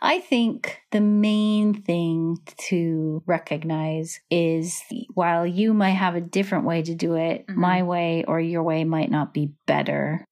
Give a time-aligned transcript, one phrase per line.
[0.00, 4.82] I think the main thing to recognize is
[5.14, 7.54] while you might have a different way to do it, Mhm.
[7.56, 10.24] my way or your way might not be better.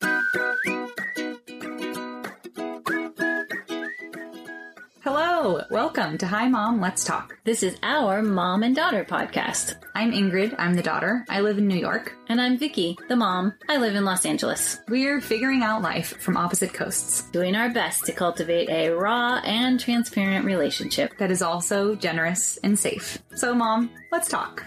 [5.47, 7.39] Hello, welcome to Hi Mom, Let's Talk.
[7.45, 9.77] This is our mom and daughter podcast.
[9.95, 11.25] I'm Ingrid, I'm the daughter.
[11.29, 12.17] I live in New York.
[12.29, 13.55] And I'm Vicky, the mom.
[13.69, 18.07] I live in Los Angeles, We're figuring out life from opposite coasts doing our best
[18.07, 21.17] to cultivate a raw and transparent relationship.
[21.19, 23.23] that is also generous and safe.
[23.37, 24.65] So, Mom, let's talk.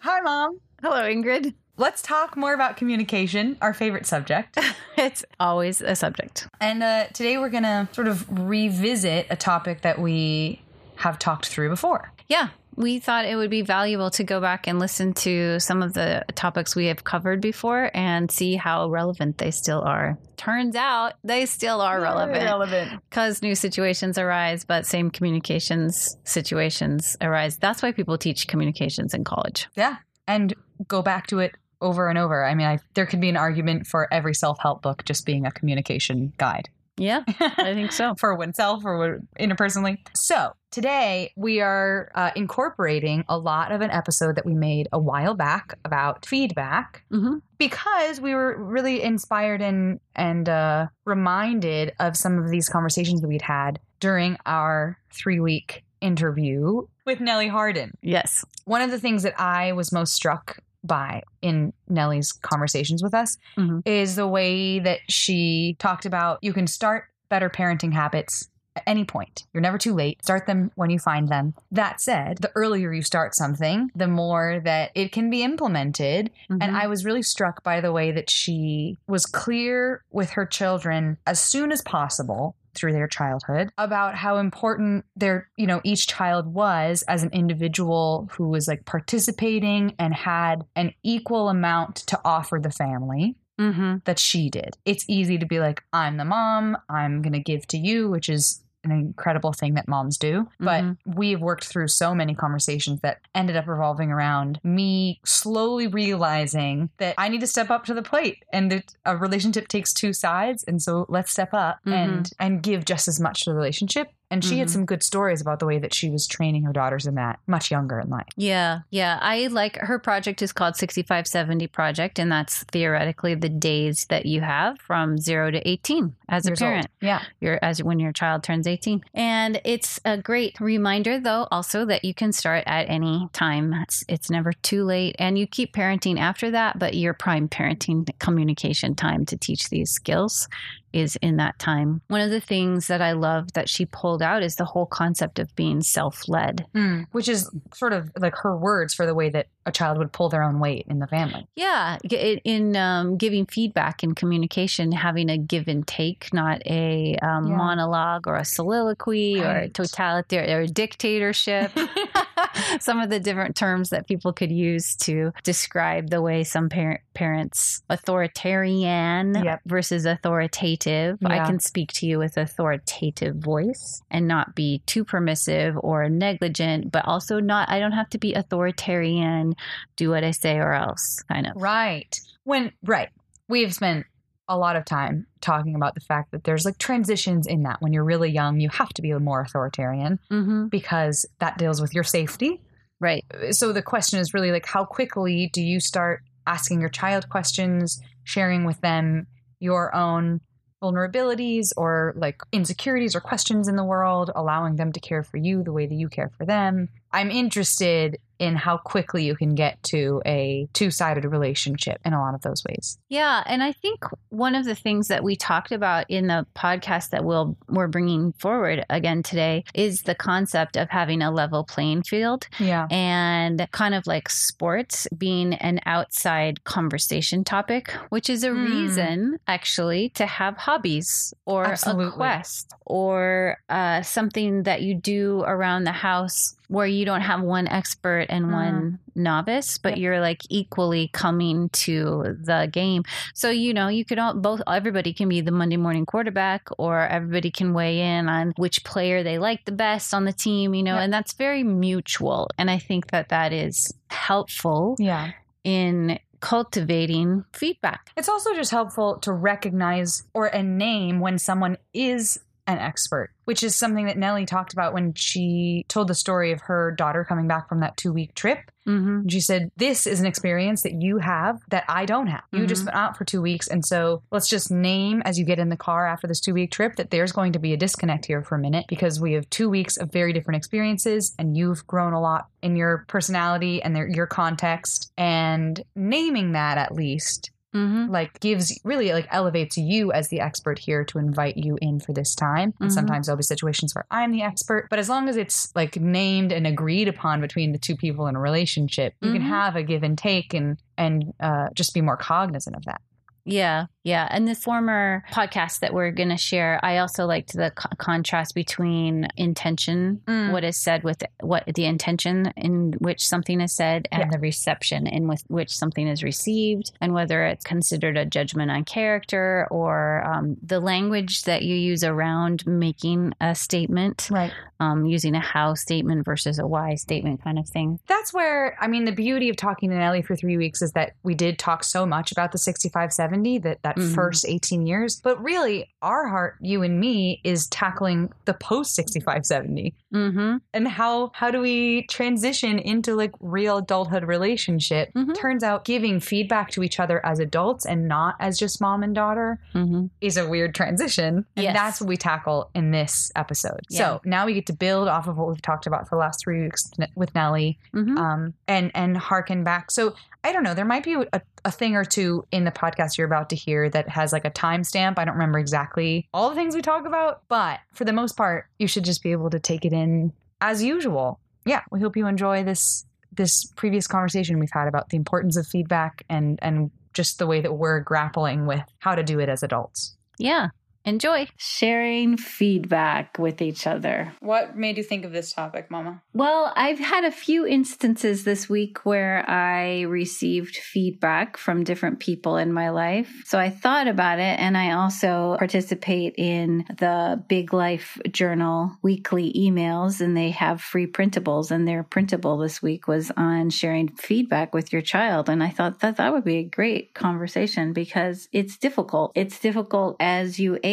[0.00, 0.58] Hi, Mom.
[0.82, 1.54] Hello, Ingrid.
[1.80, 4.58] Let's talk more about communication, our favorite subject.
[4.98, 6.46] It's always a subject.
[6.60, 10.60] and uh, today we're going to sort of revisit a topic that we
[10.96, 12.12] have talked through before.
[12.28, 15.94] Yeah, we thought it would be valuable to go back and listen to some of
[15.94, 20.18] the topics we have covered before and see how relevant they still are.
[20.36, 23.00] Turns out they still are relevant Relevant.
[23.08, 27.56] because new situations arise, but same communications situations arise.
[27.56, 29.66] That's why people teach communications in college.
[29.76, 29.96] Yeah.
[30.28, 30.52] And
[30.86, 32.44] go back to it over and over.
[32.44, 35.46] I mean, I, there could be an argument for every self help book just being
[35.46, 38.14] a communication guide Yeah, I think so.
[38.16, 39.98] for oneself or interpersonally.
[40.14, 44.98] So today we are uh, incorporating a lot of an episode that we made a
[44.98, 52.16] while back about feedback hmm because we were really inspired and and uh, reminded of
[52.16, 57.92] some of these conversations that we'd had during our three week interview with Nellie Harden
[58.02, 58.44] Yes.
[58.64, 63.36] one of the things that I was most struck by in Nellie's conversations with us
[63.56, 63.82] Mhm.
[63.84, 69.04] is the way that she talked about you can start better parenting habits at any
[69.04, 69.42] point.
[69.52, 70.22] You're never too late.
[70.22, 71.54] Start them when you find them.
[71.72, 76.30] That said, the earlier you start something, the more that it can be implemented.
[76.48, 76.74] And Mhm.
[76.80, 81.40] I was really struck by the way that she was clear with her children as
[81.40, 87.02] soon as possible through their childhood about how important their, you know, each child was
[87.08, 92.70] as an individual who was like participating and had an equal amount to offer the
[92.70, 94.02] family Mhm.
[94.04, 94.76] that she did.
[94.86, 98.28] It's easy to be like, I'm the mom, I'm going to give to you, which
[98.30, 100.48] is an incredible thing that moms do.
[100.58, 100.96] But Mhm.
[101.04, 107.14] we've worked through so many conversations that ended up revolving around me slowly realizing that
[107.18, 110.64] I need to step up to the plate and that a relationship takes two sides.
[110.64, 114.08] And so let's step up and, and give just as much to the relationship.
[114.30, 114.72] And she had Mhm.
[114.72, 117.70] some good stories about the way that she was training her daughters in that much
[117.70, 118.28] younger in life.
[118.36, 119.18] Yeah, yeah.
[119.20, 124.40] I like her project is called 6570 Project, and that's theoretically the days that you
[124.42, 126.68] have from zero to 18 as a Years old.
[126.70, 126.86] parent.
[127.00, 127.22] Yeah.
[127.40, 129.02] Your as when your child turns 18.
[129.14, 133.74] And it's a great reminder though also that you can start at any time.
[133.82, 138.08] It's, it's never too late and you keep parenting after that, but your prime parenting
[138.20, 140.48] communication time to teach these skills
[140.92, 142.00] is in that time.
[142.08, 145.38] One of the things that I love that she pulled out is the whole concept
[145.38, 146.66] of being self-led.
[146.74, 147.06] Mm.
[147.12, 150.28] Which is sort of like her words for the way that a child would pull
[150.28, 151.46] their own weight in the family.
[151.54, 151.98] Yeah,
[152.44, 157.56] in um, giving feedback and communication, having a give and take, not a um, Yeah.
[157.56, 161.72] monologue or a soliloquy or a totalitarian or a dictatorship.
[162.80, 167.00] some of the different terms that people could use to describe the way some parent,
[167.14, 169.60] parents authoritarian Yep.
[169.66, 171.18] versus authoritative.
[171.24, 176.90] I can speak to you with authoritative voice and not be too permissive or negligent,
[176.92, 177.68] but also not.
[177.68, 179.54] I don't have to be authoritarian.
[179.96, 181.52] Do what I say or else, kind of.
[181.56, 182.18] Right.
[182.44, 183.08] When right.
[183.48, 184.06] We've spent
[184.50, 187.92] a lot of time talking about the fact that there's like transitions in that when
[187.92, 190.66] you're really young, you have to be more authoritarian Mm-hmm.
[190.66, 192.60] because that deals with your safety.
[192.98, 193.24] Right.
[193.52, 198.00] So the question is really like how quickly do you start asking your child questions,
[198.24, 199.28] sharing with them
[199.60, 200.40] your own
[200.82, 205.62] vulnerabilities or like insecurities or questions in the world, allowing them to care for you
[205.62, 206.88] the way that you care for them.
[207.12, 212.34] I'm interested in how quickly you can get to a two-sided relationship in a lot
[212.34, 212.98] of those ways.
[213.08, 214.00] Yeah, and I think
[214.30, 218.32] one of the things that we talked about in the podcast that we'll we're bringing
[218.32, 222.86] forward again today is the concept of having a level playing field Yeah.
[222.90, 228.64] and kind of like sports being an outside conversation topic, which is a Hmm.
[228.64, 235.84] reason actually to have hobbies or a quest or uh, something that you do around
[235.84, 238.52] the house where you don't have one expert and Hmm.
[238.52, 239.98] one novice, but Yep.
[239.98, 243.02] you're like equally coming to the game.
[243.34, 247.00] So you know you could all both everybody can be the Monday morning quarterback, or
[247.08, 250.72] everybody can weigh in on which player they like the best on the team.
[250.74, 251.02] You know, Yep.
[251.04, 252.48] and that's very mutual.
[252.56, 255.32] And I think that that is helpful Yeah.
[255.64, 258.10] in cultivating feedback.
[258.16, 263.64] It's also just helpful to recognize or a name when someone is an expert, which
[263.64, 267.48] is something that Nellie talked about when she told the story of her daughter coming
[267.48, 268.70] back from that two week trip.
[268.86, 269.26] Mm-hmm.
[269.26, 272.44] She said, This is an experience that you have that I don't have.
[272.52, 272.86] You just Mhm.
[272.86, 273.66] been out for two weeks.
[273.66, 276.70] And so let's just name as you get in the car after this two week
[276.70, 279.50] trip that there's going to be a disconnect here for a minute because we have
[279.50, 283.96] two weeks of very different experiences and you've grown a lot in your personality and
[283.96, 285.12] their, your context.
[285.18, 288.10] And naming that at least Mm-hmm.
[288.10, 292.12] like gives really like elevates you as the expert here to invite you in for
[292.12, 292.94] this time and Mhm.
[292.94, 296.50] sometimes there'll be situations where i'm the expert but as long as it's like named
[296.50, 299.46] and agreed upon between the two people in a relationship you can Mhm.
[299.48, 303.00] have a give and take and and uh, just be more cognizant of that
[303.46, 304.26] Yeah, yeah.
[304.30, 308.54] And the former podcast that we're going to share, I also liked the co- contrast
[308.54, 310.52] between intention, Mm.
[310.52, 314.28] what is said with what the intention in which something is said, and Yeah.
[314.32, 318.84] the reception in with which something is received, and whether it's considered a judgment on
[318.84, 325.34] character or um, the language that you use around making a statement, right um, using
[325.34, 327.98] a how statement versus a why statement kind of thing.
[328.08, 331.12] that's where i mean the beauty of talking to nellie for three weeks is that
[331.22, 334.14] we did talk so much about the 6570 that that Mhm.
[334.14, 339.94] first 18 years but really our heart you and me is tackling the post 6570
[340.12, 340.56] Mm-hmm.
[340.74, 345.34] and how how do we transition into like real adulthood relationship Mhm.
[345.34, 349.14] turns out giving feedback to each other as adults and not as just mom and
[349.14, 350.06] daughter Mm-hmm.
[350.20, 351.74] is a weird transition and Yes.
[351.76, 353.98] that's what we tackle in this episode Yeah.
[353.98, 356.40] so now we get to build off of what we've talked about for the last
[356.42, 358.18] three weeks with nellie Mm-hmm.
[358.18, 359.90] um, and and harken back.
[359.90, 360.74] So I don't know.
[360.74, 363.90] There might be a, a thing or two in the podcast you're about to hear
[363.90, 365.18] that has like a timestamp.
[365.18, 368.66] I don't remember exactly all the things we talk about, but for the most part,
[368.78, 371.40] you should just be able to take it in as usual.
[371.66, 375.66] Yeah, we hope you enjoy this this previous conversation we've had about the importance of
[375.66, 379.62] feedback and and just the way that we're grappling with how to do it as
[379.62, 380.16] adults.
[380.38, 380.68] Yeah.
[381.04, 384.32] Enjoy sharing feedback with each other.
[384.40, 386.22] What made you think of this topic, Mama?
[386.34, 392.58] Well, I've had a few instances this week where I received feedback from different people
[392.58, 393.42] in my life.
[393.46, 399.54] So I thought about it, and I also participate in the Big Life Journal weekly
[399.54, 401.70] emails, and they have free printables.
[401.70, 405.48] And their printable this week was on sharing feedback with your child.
[405.48, 409.32] And I thought that that would be a great conversation because it's difficult.
[409.34, 410.89] It's difficult as you age,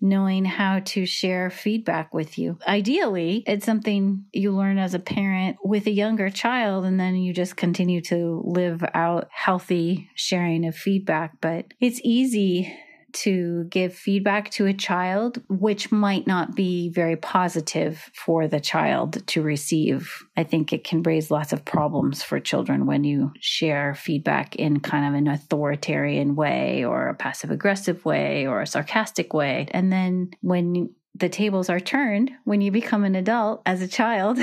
[0.00, 2.58] knowing how to share feedback with you.
[2.66, 7.32] Ideally, it's something you learn as a parent with a younger child, and then you
[7.32, 11.40] just continue to live out healthy sharing of feedback.
[11.40, 12.76] But it's easy
[13.14, 19.26] to give feedback to a child, which might not be very positive for the child
[19.28, 20.24] to receive.
[20.36, 24.80] I think it can raise lots of problems for children when you share feedback in
[24.80, 29.68] kind of an authoritarian way or a passive aggressive way or a sarcastic way.
[29.70, 34.38] And then when the tables are turned, when you become an adult as a child,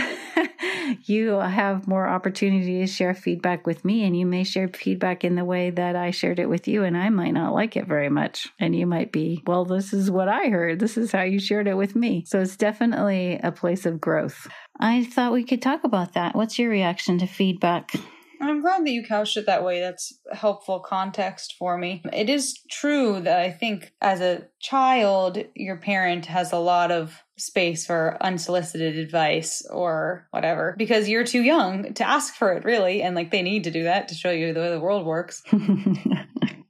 [1.03, 5.35] you have more opportunity to share feedback with me and you may share feedback in
[5.35, 8.09] the way that I shared it with you and I might not like it very
[8.09, 8.47] much.
[8.57, 10.79] And you might be well this is what I heard.
[10.79, 12.23] This is how you shared it with me.
[12.25, 14.47] So it's definitely a place of growth.
[14.79, 16.35] I thought we could talk about that.
[16.35, 17.93] What's your reaction to feedback
[18.41, 19.79] I'm glad that you couched it that way.
[19.79, 22.01] That's helpful context for me.
[22.11, 27.21] It is true that I think as a child, your parent has a lot of
[27.37, 33.01] space for unsolicited advice or whatever because you're too young to ask for it, really.
[33.01, 35.43] And like they need to do that to show you the way the world works.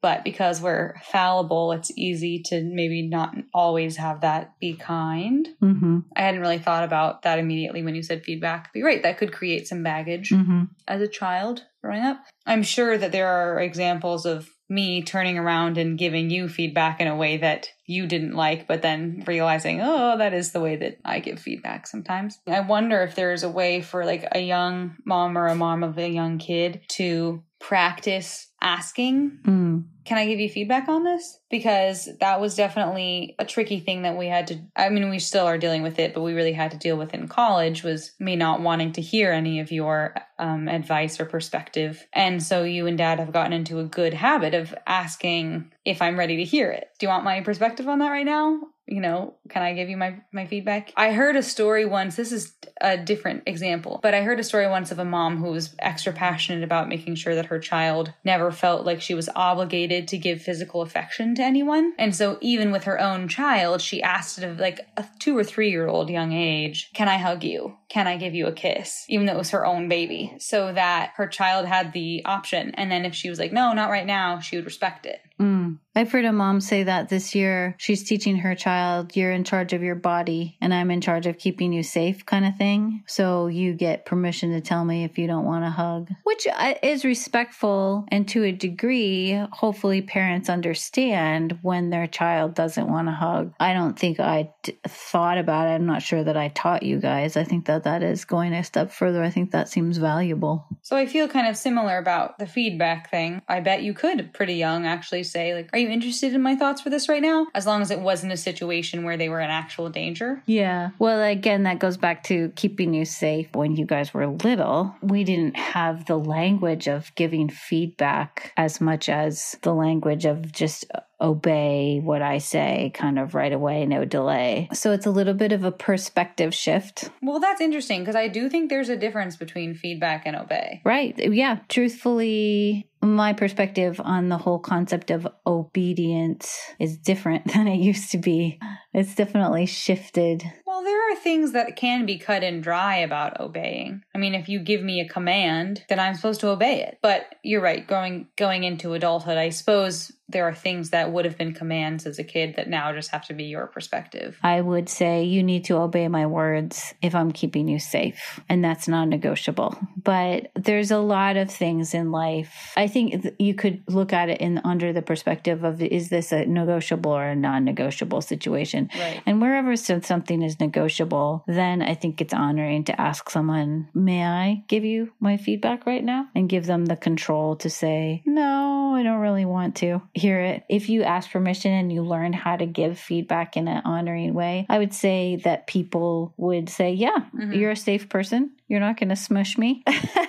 [0.02, 5.48] But because we're fallible, it's easy to maybe not always have that be kind.
[5.62, 6.00] mm-hmm.
[6.16, 8.72] I hadn't really thought about that immediately when you said feedback.
[8.74, 10.64] But you're right, that could create some baggage Mm-hmm.
[10.88, 12.24] as a child growing up.
[12.46, 17.08] I'm sure that there are examples of me turning around and giving you feedback in
[17.08, 20.98] a way that you didn't like, but then realizing, oh, that is the way that
[21.04, 22.40] I give feedback sometimes.
[22.48, 25.98] I wonder if there's a way for like a young mom or a mom of
[25.98, 29.84] a young kid to practice asking Mm.
[30.04, 31.40] can I give you feedback on this?
[31.50, 35.46] Because that was definitely a tricky thing that we had to I mean we still
[35.46, 38.36] are dealing with it, but we really had to deal with in college was me
[38.36, 42.06] not wanting to hear any of your um, advice or perspective.
[42.14, 46.18] And so you and dad have gotten into a good habit of asking if I'm
[46.18, 46.90] ready to hear it.
[47.00, 48.60] Do you want my perspective on that right now?
[48.92, 50.92] You know, can I give you my my feedback?
[50.98, 52.18] I heard a story once.
[52.18, 55.50] This is a different example, but I heard a story once of a mom who
[55.52, 60.10] was extra passionate about making sure that her child never felt like she was obligated
[60.10, 61.94] to give physical affection to anyone.
[61.98, 65.72] And so even with her own child, she asked at like a two or three
[65.72, 67.78] year old young age, can I hug you?
[67.88, 69.06] Can I give you a kiss?
[69.08, 72.72] Even though it was her own baby so that her child had the option.
[72.76, 75.22] And then if she was like, no, not right now, she would respect it.
[75.42, 75.80] Mm.
[75.94, 77.76] I've heard a mom say that this year.
[77.78, 81.38] She's teaching her child, you're in charge of your body and I'm in charge of
[81.38, 83.04] keeping you safe, kind of thing.
[83.08, 86.76] So you get permission to tell me if you don't want a hug, which uh,
[86.82, 88.06] is respectful.
[88.08, 93.54] And to a degree, hopefully parents understand when their child doesn't want a hug.
[93.60, 95.72] I don't think I d- thought about it.
[95.72, 97.36] I'm not sure that I taught you guys.
[97.36, 99.22] I think that that is going a step further.
[99.22, 100.66] I think that seems valuable.
[100.84, 103.42] So I feel kind of similar about the feedback thing.
[103.50, 106.82] I bet you could, pretty young, actually say, like, are you interested in my thoughts
[106.82, 107.48] for this right now?
[107.54, 110.44] As long as it wasn't a situation where they were in actual danger.
[110.46, 110.90] Yeah.
[111.00, 113.48] Well, again, that goes back to keeping you safe.
[113.54, 119.10] When you guys were little, we didn't have the language of giving feedback as much
[119.10, 120.86] as the language of just
[121.20, 124.68] obey what I say kind of right away, no delay.
[124.74, 127.10] So it's a little bit of a perspective shift.
[127.22, 130.82] Well, that's interesting because I do think there's a difference between feedback and obey.
[130.84, 131.18] Right.
[131.18, 131.60] Yeah.
[131.70, 138.18] Truthfully, my perspective on the whole concept of obedience is different than it used to
[138.18, 138.60] be.
[138.94, 140.44] It's definitely shifted.
[140.66, 144.04] Well, there are things that can be cut and dry about obeying.
[144.14, 147.00] I mean, if you give me a command, then I'm supposed to obey it.
[147.02, 151.38] But you're right, going going into adulthood, I suppose there are things that would have
[151.38, 154.38] been commands as a kid that now just have to be your perspective.
[154.42, 158.64] I would say you need to obey my words if I'm keeping you safe, and
[158.64, 159.78] that's non negotiable.
[159.98, 162.74] But there's a lot of things in life.
[162.76, 166.46] I think you could look at it in under the perspective of is this a
[166.46, 168.90] negotiable or a non negotiable situation?
[168.94, 169.22] Right.
[169.26, 174.64] And wherever something is negotiable, then I think it's honoring to ask someone, May I
[174.68, 176.28] give you my feedback right now?
[176.36, 180.64] And give them the control to say, No, I don't really want to hear it.
[180.70, 184.66] If you ask permission and you learn how to give feedback in an honoring way,
[184.70, 187.54] I would say that people would say, Yeah, mm-hmm.
[187.54, 188.52] you're a safe person.
[188.72, 189.84] You're not going to smush me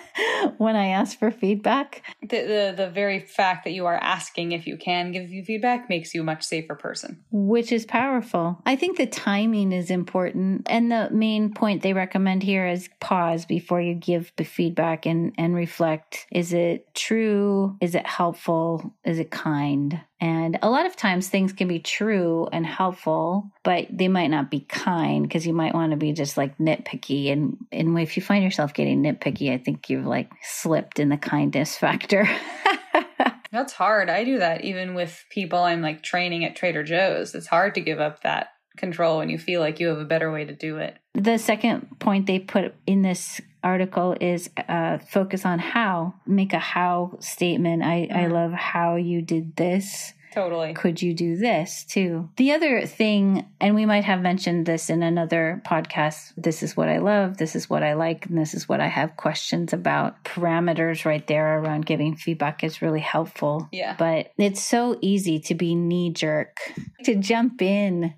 [0.58, 2.02] when I ask for feedback.
[2.22, 5.88] The, the, the very fact that you are asking if you can give you feedback
[5.88, 8.60] makes you a much safer person, which is powerful.
[8.66, 13.44] I think the timing is important, and the main point they recommend here is pause
[13.44, 16.26] before you give the feedback and and reflect.
[16.32, 17.76] Is it true?
[17.80, 18.92] Is it helpful?
[19.04, 20.00] Is it kind?
[20.22, 24.52] And a lot of times things can be true and helpful, but they might not
[24.52, 27.32] be kind because you might want to be just like nitpicky.
[27.32, 31.16] And, and if you find yourself getting nitpicky, I think you've like slipped in the
[31.16, 32.28] kindness factor.
[33.50, 34.08] That's hard.
[34.08, 37.34] I do that even with people I'm like training at Trader Joe's.
[37.34, 40.32] It's hard to give up that control when you feel like you have a better
[40.32, 40.98] way to do it.
[41.14, 46.14] The second point they put in this article is uh, focus on how.
[46.26, 47.82] Make a how statement.
[47.82, 48.16] I, mm-hmm.
[48.16, 50.14] I love how you did this.
[50.32, 50.72] Totally.
[50.72, 52.30] Could you do this too?
[52.36, 56.88] The other thing, and we might have mentioned this in another podcast this is what
[56.88, 60.24] I love, this is what I like, and this is what I have questions about.
[60.24, 63.68] Parameters right there around giving feedback is really helpful.
[63.72, 63.94] Yeah.
[63.98, 66.56] But it's so easy to be knee jerk,
[67.04, 68.14] to jump in.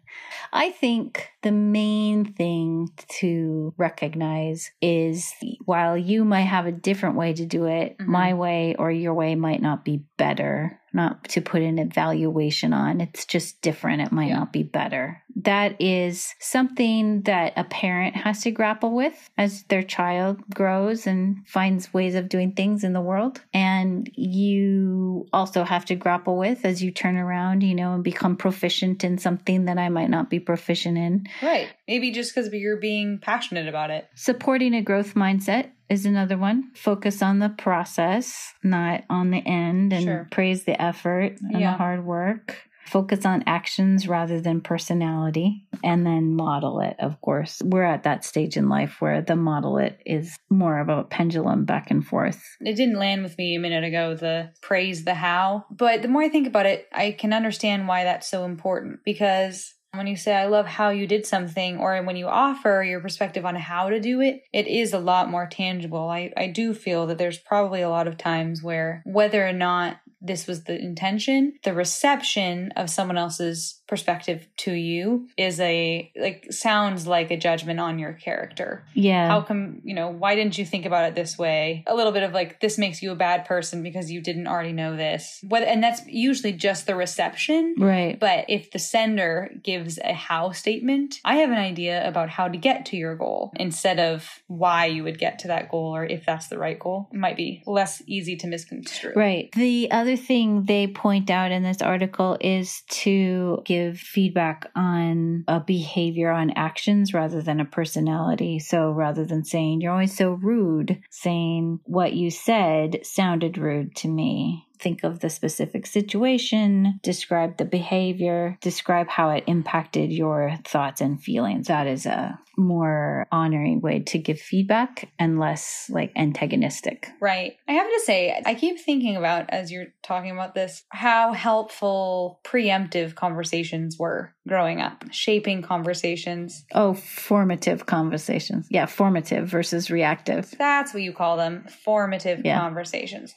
[0.53, 2.89] I think the main thing
[3.21, 8.11] to recognize is while you might have a different way to do it, mm-hmm.
[8.11, 13.01] my way or your way might not be better not to put an evaluation on.
[13.01, 14.01] It's just different.
[14.01, 14.39] It might yeah.
[14.39, 15.24] not be better.
[15.45, 21.47] That is something that a parent has to grapple with as their child grows and
[21.47, 23.41] finds ways of doing things in the world.
[23.53, 28.37] And you also have to grapple with as you turn around, you know, and become
[28.37, 31.27] proficient in something that I might not be proficient in.
[31.43, 31.69] Right.
[31.87, 34.09] Maybe just because you're being passionate about it.
[34.15, 36.71] Supporting a growth mindset is another one.
[36.75, 40.29] Focus on the process, not on the end, and sure.
[40.31, 41.73] praise the effort and yeah.
[41.73, 42.57] the hard work.
[42.87, 47.61] Focus on actions rather than personality, and then model it, of course.
[47.65, 51.65] We're at that stage in life where the model it is more of a pendulum
[51.65, 52.43] back and forth.
[52.61, 55.65] It didn't land with me a minute ago, the praise the how.
[55.71, 59.75] But the more I think about it, I can understand why that's so important because
[59.97, 63.45] when you say, I love how you did something, or when you offer your perspective
[63.45, 66.09] on how to do it, it is a lot more tangible.
[66.09, 69.99] I, I do feel that there's probably a lot of times where whether or not
[70.25, 76.47] this was the intention, the reception of someone else's perspective to you is a like
[76.51, 78.85] sounds like a judgment on your character.
[78.95, 79.29] Yeah.
[79.29, 81.85] How come, you know, why didn't you think about it this way?
[81.87, 84.73] A little bit of like this makes you a bad person because you didn't already
[84.73, 85.41] know this.
[85.47, 87.75] What and that's usually just the reception.
[87.79, 88.19] right.
[88.19, 92.57] But if the sender gives a how statement, I have an idea about how to
[92.57, 96.25] get to your goal instead of why you would get to that goal or if
[96.25, 97.09] that's the right goal.
[97.13, 99.13] It might be less easy to misconstrue.
[99.15, 99.51] Right.
[99.53, 105.61] The other thing they point out in this article is to give feedback on a
[105.61, 108.59] behavior, on actions rather than a personality.
[108.59, 114.09] So rather than saying, you're always so rude, saying what you said sounded rude to
[114.09, 114.64] me.
[114.81, 121.23] Think of the specific situation, describe the behavior, describe how it impacted your thoughts and
[121.23, 121.69] feelings.
[121.69, 127.09] That is a more honoring way to give feedback and less like antagonistic.
[127.21, 127.55] Right.
[127.69, 132.41] I have to say, I keep thinking about, as you're talking about this, how helpful
[132.45, 136.65] preemptive conversations were growing up, shaping conversations.
[136.75, 138.67] Oh, formative conversations.
[138.71, 140.55] Yeah, formative versus reactive.
[140.59, 142.59] That's what you call them formative Yeah.
[142.61, 143.35] conversations.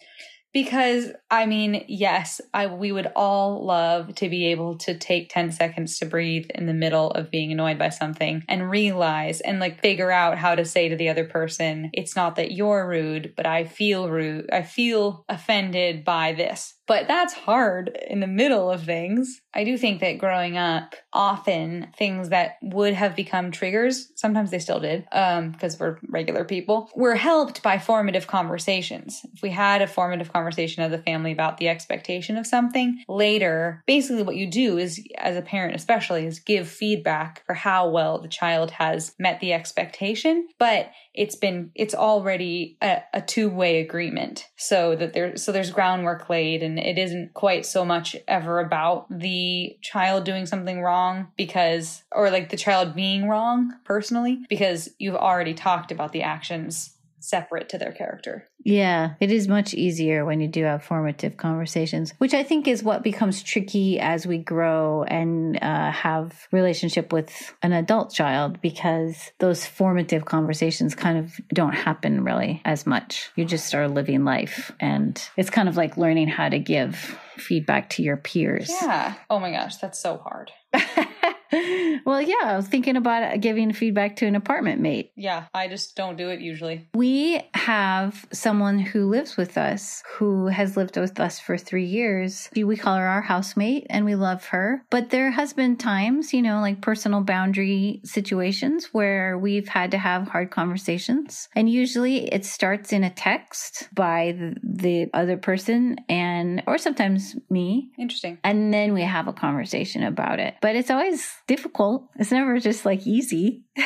[0.58, 5.52] Because I mean, yes, I we would all love to be able to take 10
[5.52, 9.80] seconds to breathe in the middle of being annoyed by something and realize and like
[9.80, 13.46] figure out how to say to the other person, it's not that you're rude, but
[13.46, 14.50] I feel rude.
[14.52, 16.74] I feel offended by this.
[16.88, 19.41] But that's hard in the middle of things.
[19.53, 24.60] I do think that growing up, often things that would have become triggers, sometimes they
[24.60, 29.22] still did, um, because we're regular people, were helped by formative conversations.
[29.34, 33.84] If we had a formative conversation as a family about the expectation of something, later,
[33.86, 38.22] basically what you do is, as a parent especially, is give feedback for how well
[38.22, 40.48] the child has met the expectation.
[40.60, 44.48] But it's been it's already a, a two-way agreement.
[44.56, 49.08] So that there so there's groundwork laid and it isn't quite so much ever about
[49.10, 55.16] the child doing something wrong because or like the child being wrong personally because you've
[55.16, 60.42] already talked about the actions separate to their character Yeah, it is much easier when
[60.42, 65.04] you do have formative conversations, which I think is what becomes tricky as we grow
[65.04, 71.74] and uh, have relationship with an adult child because those formative conversations kind of don't
[71.74, 73.32] happen really as much.
[73.36, 77.90] You just are living life, and it's kind of like learning how to give feedback
[77.92, 78.68] to your peers.
[78.82, 80.52] yeah oh my gosh that's so hard
[82.06, 85.12] well, yeah, I was thinking about giving feedback to an apartment mate.
[85.16, 90.48] yeah i just don't do it usually We have someone who lives with us who
[90.48, 92.50] has lived with us for three years.
[92.56, 94.84] We call her our housemate and we love her.
[94.89, 99.98] But there has been times, you know, like personal boundary situations where we've had to
[99.98, 101.50] have hard conversations.
[101.55, 107.36] And usually it starts in a text by the, the other person and, or sometimes
[107.50, 107.92] me.
[108.00, 110.55] interesting And then we have a conversation about it.
[110.62, 112.03] But it's always difficult.
[112.18, 113.64] It's never just like easy.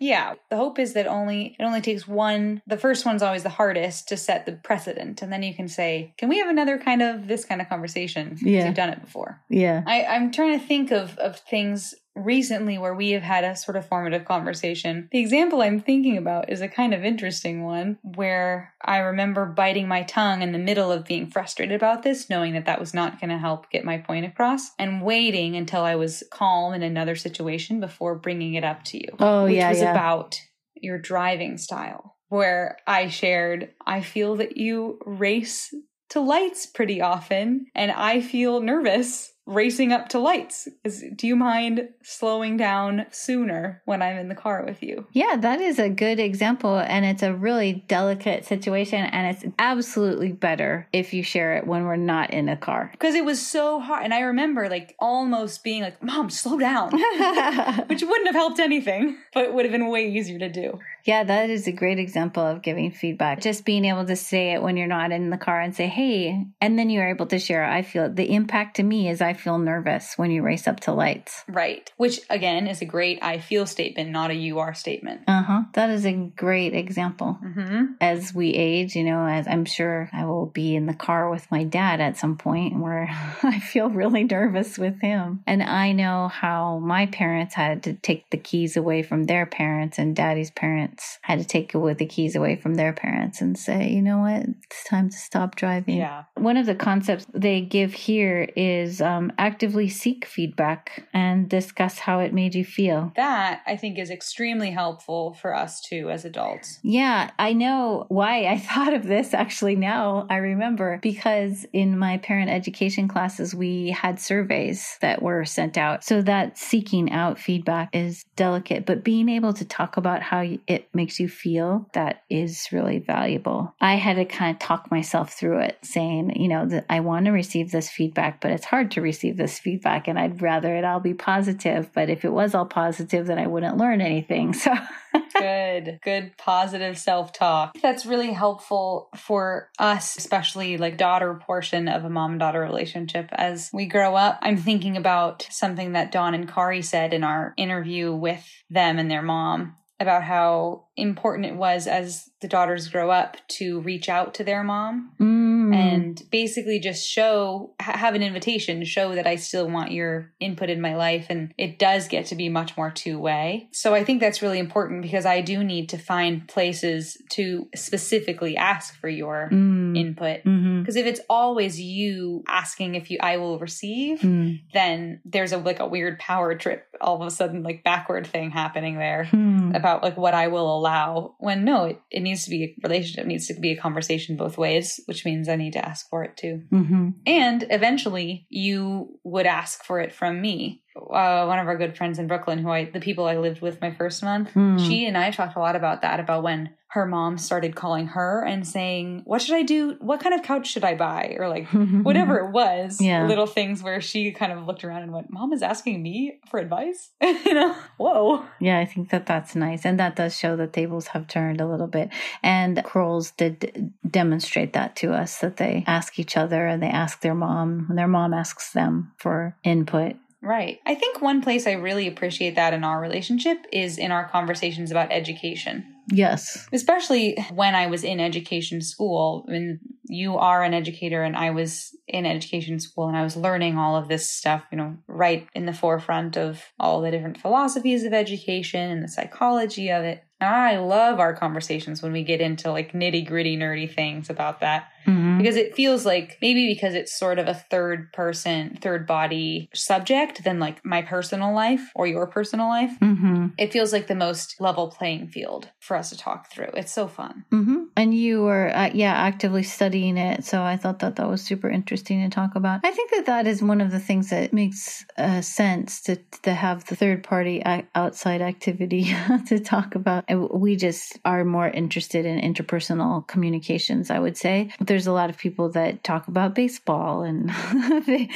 [0.00, 2.60] Yeah, the hope is that only it only takes one.
[2.66, 6.12] The first one's always the hardest to set the precedent, and then you can say,
[6.18, 8.66] "Can we have another kind of this kind of conversation?" Yeah.
[8.66, 9.40] you've done it before.
[9.48, 9.82] yeah.
[9.86, 13.76] I, I'm trying to think of of things recently where we have had a sort
[13.76, 15.08] of formative conversation.
[15.10, 19.88] The example I'm thinking about is a kind of interesting one where I remember biting
[19.88, 23.20] my tongue in the middle of being frustrated about this, knowing that that was not
[23.20, 27.16] going to help get my point across, and waiting until I was calm in another
[27.16, 29.68] situation before bringing it up to you Oh, which yeah.
[29.68, 29.90] Which was yeah.
[29.90, 30.40] about
[30.76, 35.72] your driving style, where I shared, I feel that you race
[36.10, 40.68] to lights pretty often, and I feel nervous racing up to lights.
[40.84, 45.06] Is, do you mind slowing down sooner when I'm in the car with you?
[45.12, 46.78] Yeah, that is a good example.
[46.78, 49.04] And it's a really delicate situation.
[49.04, 52.90] And it's absolutely better if you share it when we're not in a car.
[53.04, 54.04] Because it was so hard.
[54.04, 56.90] And I remember like almost being like, Mom, slow down.
[57.88, 60.78] Which wouldn't have helped anything, but would have been way easier to do.
[61.04, 63.40] yeah, that is a great example of giving feedback.
[63.42, 66.46] Just being able to say it when you're not in the car and say, hey,
[66.62, 69.58] and then you're able to share, I feel the impact to me is I feel
[69.58, 71.44] nervous when you race up to lights.
[71.48, 71.92] Right.
[71.96, 75.22] Which again is a great I feel statement, not a you are statement.
[75.26, 75.62] Uh huh.
[75.74, 77.38] That is a great example.
[77.44, 77.94] Mm-hmm.
[78.00, 81.50] as we age, you know, as I'm sure I will be in the car with
[81.50, 83.08] my dad at some point where
[83.42, 85.42] I feel really nervous with him.
[85.46, 89.98] And I know how my parents had to take the keys away from their parents,
[89.98, 93.90] and daddy's parents had to take away the keys away from their parents and say,
[93.90, 95.96] you know what, it's time to stop driving.
[95.96, 96.24] Yeah.
[96.34, 101.98] One of the concepts they give here is um, um, actively seek feedback and discuss
[101.98, 103.12] how it made you feel.
[103.16, 106.78] That I think is extremely helpful for us too as adults.
[106.82, 110.26] Yeah, I know why I thought of this actually now.
[110.30, 116.04] I remember because in my parent education classes, we had surveys that were sent out.
[116.04, 120.88] So that seeking out feedback is delicate, but being able to talk about how it
[120.94, 123.74] makes you feel, that is really valuable.
[123.80, 127.26] I had to kind of talk myself through it, saying, you know, that I want
[127.26, 130.84] to receive this feedback, but it's hard to receive this feedback, and I'd rather it
[130.84, 131.90] all be positive.
[131.92, 134.54] But if it was all positive, then I wouldn't learn anything.
[134.54, 134.74] So.
[135.38, 137.76] good, good, positive self talk.
[137.80, 143.28] That's really helpful for us, especially like daughter portion of a mom and daughter relationship.
[143.32, 147.54] As we grow up, I'm thinking about something that Dawn and Kari said in our
[147.56, 153.10] interview with them and their mom about how important it was as the daughters grow
[153.10, 155.53] up to reach out to their mom Mm.
[155.72, 160.68] And basically just show have an invitation to show that I still want your input
[160.70, 163.68] in my life and it does get to be much more two way.
[163.72, 168.56] So I think that's really important because I do need to find places to specifically
[168.56, 169.96] ask for your Mm.
[169.96, 174.60] input because if it's always you asking if you I will receive Mm.
[174.72, 178.50] then there's a like a weird power trip all of a sudden like backward thing
[178.50, 179.28] happening there
[179.74, 179.80] Hmm.
[179.80, 183.24] about like what I will allow when no it, it needs to be a relationship
[183.24, 186.22] it needs to be a conversation both ways which means I need to ask for
[186.24, 187.14] it too Mhm.
[187.26, 192.18] and eventually you would ask for it from me uh, one of our good friends
[192.18, 194.78] in Brooklyn who I the people I lived with my first month Hmm.
[194.78, 198.44] she and I talked a lot about that about when her mom started calling her
[198.44, 201.66] and saying what should I do what kind of couch should I buy or like
[202.04, 203.26] whatever it was Yeah.
[203.26, 206.60] little things where she kind of looked around and went mom is asking me for
[206.60, 209.84] advice you know whoa Yeah, I think that that's nice.
[209.84, 212.08] And that does show that tables have turned a little bit.
[212.42, 217.20] And Crowell's did demonstrate that to us that they ask each other and they ask
[217.20, 220.16] their mom, and their mom asks them for input.
[220.44, 220.78] Right.
[220.84, 224.90] I think one place I really appreciate that in our relationship is in our conversations
[224.90, 225.86] about education.
[226.12, 226.68] Yes.
[226.70, 231.96] Especially when I was in education school, when you are an educator and I was
[232.06, 235.64] in education school and I was learning all of this stuff, you know, right in
[235.64, 240.22] the forefront of all the different philosophies of education and the psychology of it.
[240.40, 244.88] I love our conversations when we get into like nitty gritty, nerdy things about that
[245.06, 245.38] Mhm.
[245.38, 250.42] because it feels like maybe because it's sort of a third person, third body subject
[250.44, 252.92] than like my personal life or your personal life.
[253.00, 253.52] Mhm.
[253.58, 256.70] It feels like the most level playing field for us to talk through.
[256.74, 257.44] It's so fun.
[257.52, 257.86] Mhm.
[257.96, 260.44] And you were, uh, yeah, actively studying it.
[260.44, 262.80] So I thought that that was super interesting to talk about.
[262.84, 266.52] I think that that is one of the things that makes uh, sense to to
[266.54, 267.62] have the third party
[267.94, 269.14] outside activity
[269.48, 270.23] to talk about.
[270.28, 274.10] We just are more interested in interpersonal communications.
[274.10, 277.50] I would say there's a lot of people that talk about baseball, and
[278.06, 278.28] they,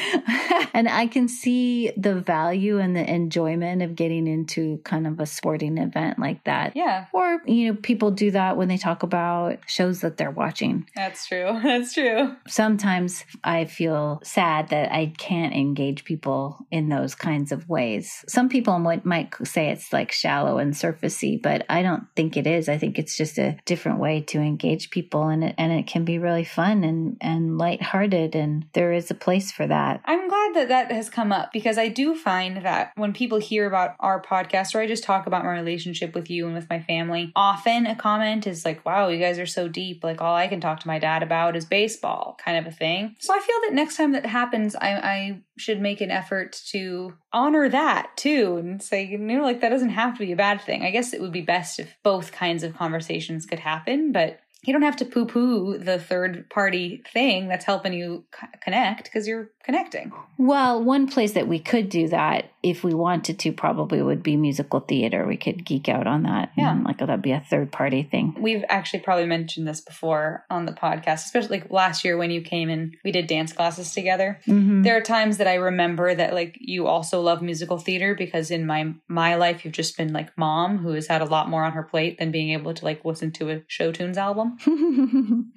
[0.72, 5.26] and I can see the value and the enjoyment of getting into kind of a
[5.26, 6.72] sporting event like that.
[6.76, 10.88] Yeah, Or, you know, people do that when they talk about shows that they're watching.
[10.94, 11.58] that's true.
[11.68, 12.36] That's true.
[12.46, 18.24] Sometimes I feel sad that I can't engage people in those kinds of ways.
[18.28, 22.46] Some people might, might say it's like shallow and surfacey, but I don't think it
[22.46, 22.68] is.
[22.68, 26.04] I think it's just a different way to engage people and it, and it can
[26.04, 28.34] be really fun and, and lighthearted.
[28.34, 30.00] And there is a place for that.
[30.04, 33.66] I'm glad that that has come up because I do find that when people hear
[33.66, 36.80] about our podcast or I just talk about my relationship with you and with my
[36.80, 40.04] family, often a comment is like, wow, you guys are so deep.
[40.04, 43.16] Like, all I can talk to my dad about is baseball, kind of a thing.
[43.20, 47.14] So I feel that next time that happens, I, I should make an effort to
[47.32, 50.60] honor that too and say, you know, like that doesn't have to be a bad
[50.62, 50.82] thing.
[50.82, 54.72] I guess it would be best if both kinds of conversations could happen, but you
[54.72, 58.24] don't have to poo poo the third party thing that's helping you
[58.60, 60.12] connect because you're connecting.
[60.36, 64.36] Well, one place that we could do that if we wanted to probably would be
[64.36, 65.26] musical theater.
[65.26, 66.50] We could geek out on that.
[66.56, 66.72] Yeah.
[66.72, 68.34] And, like that'd be a third party thing.
[68.38, 72.40] We've actually probably mentioned this before on the podcast, especially like last year when you
[72.40, 74.40] came and we did dance classes together.
[74.46, 74.82] Mm-hmm.
[74.82, 78.66] There are times that I remember that like you also love musical theater because in
[78.66, 81.72] my my life you've just been like mom who has had a lot more on
[81.72, 84.58] her plate than being able to like listen to a show tunes album.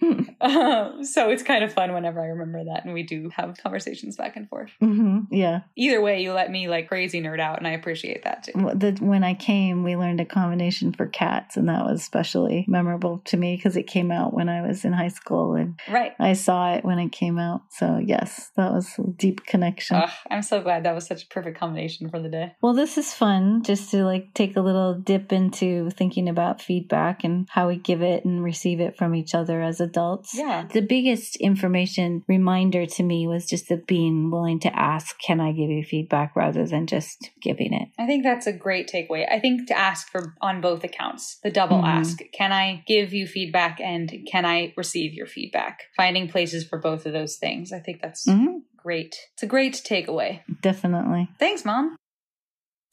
[0.41, 4.17] Um, so it's kind of fun whenever I remember that and we do have conversations
[4.17, 4.71] back and forth.
[4.79, 5.61] hmm Yeah.
[5.75, 8.51] Either way, you let me like crazy nerd out, and I appreciate that too.
[8.75, 13.23] The, when I came, we learned a combination for cats, and that was especially memorable
[13.25, 16.13] to me because it came out when I was in high school, and Right.
[16.19, 17.61] I saw it when it came out.
[17.71, 19.99] So yes, that was a deep connection.
[20.29, 22.53] I'm so glad that was such a perfect combination for the day.
[22.61, 27.23] Well, this is fun just to like take a little dip into thinking about feedback
[27.23, 30.35] and how we give it and receive it from each other as adults.
[30.35, 30.67] Yeah.
[30.71, 35.51] The biggest information reminder to me was just the being willing to ask, can I
[35.51, 37.89] give you feedback rather than just giving it.
[37.99, 39.27] I think that's a great takeaway.
[39.31, 41.87] I think to ask for on both accounts, the double Mhm.
[41.87, 42.19] ask.
[42.33, 45.83] Can I give you feedback and can I receive your feedback?
[45.95, 47.71] Finding places for both of those things.
[47.71, 49.15] I think that's hmm great.
[49.33, 50.41] It's a great takeaway.
[50.61, 51.29] Definitely.
[51.37, 51.95] Thanks, Mom.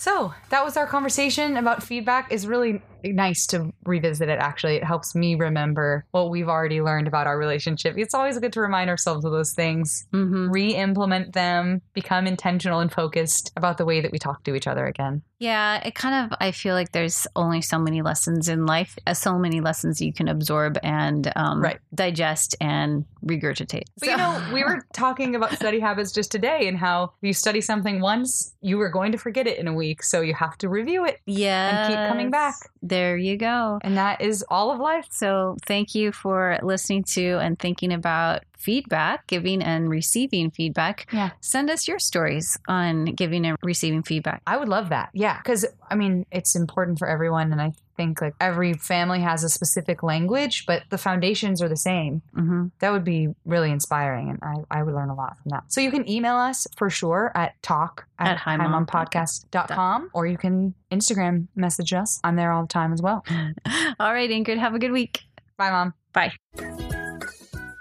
[0.01, 2.33] So that was our conversation about feedback.
[2.33, 4.39] Is really nice to revisit it.
[4.39, 7.97] Actually, it helps me remember what we've already learned about our relationship.
[7.99, 10.51] It's always good to remind ourselves of those things, Mm-hmm.
[10.51, 14.87] re-implement them, become intentional and focused about the way that we talk to each other
[14.87, 15.23] again.
[15.39, 19.15] Yeah, it kind of, I feel like there's only so many lessons in life, uh,
[19.15, 21.79] so many lessons you can absorb and um, Right.
[21.95, 23.85] digest and regurgitate.
[24.01, 27.61] But you know, we were talking about study habits just today and how you study
[27.61, 30.03] something once, you are going to forget it in a week.
[30.03, 31.21] So you have to review it.
[31.27, 32.55] yeah, And keep coming back.
[32.83, 33.79] There you go.
[33.83, 35.07] And that is all of life.
[35.11, 41.07] So, thank you for listening to and thinking about feedback, giving and receiving feedback.
[41.13, 41.31] Yeah.
[41.41, 44.43] Send us your stories on giving and receiving feedback.
[44.47, 45.11] I would love that.
[45.15, 45.39] Yeah.
[45.39, 47.53] Because, I mean, it's important for everyone.
[47.53, 51.77] And I think like every family has a specific language, but the foundations are the
[51.77, 52.23] same.
[52.35, 54.31] hmm That would be really inspiring.
[54.31, 55.65] And I, I would learn a lot from that.
[55.73, 60.75] So you can email us for sure at talk At at himompodcast.com or you can
[60.91, 62.21] Instagram message us.
[62.25, 63.25] I'm there all the time as well.
[64.01, 65.23] All right, Ingrid, have a good week.
[65.57, 65.95] Bye, Mom.
[66.13, 66.33] Bye.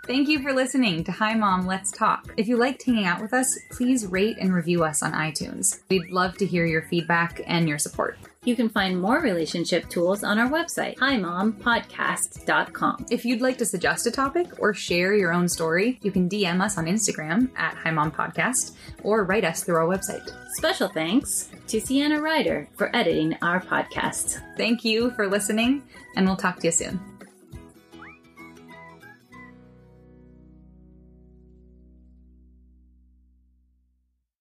[0.08, 2.34] Thank you for listening to Hi Mom, Let's Talk.
[2.38, 5.82] If you liked hanging out with us, please rate and review us on iTunes.
[5.90, 8.18] We'd love to hear your feedback and your support.
[8.46, 13.08] You can find more relationship tools on our website, himompodcast.com.
[13.12, 16.64] If you'd like to suggest a topic or share your own story, you can DM
[16.64, 20.32] us on Instagram at Hi Mom Podcast or write us through our website.
[20.54, 24.42] Special thanks to Sienna Ryder for editing our podcast.
[24.56, 25.84] Thank you for listening,
[26.16, 27.17] and we'll talk to you soon.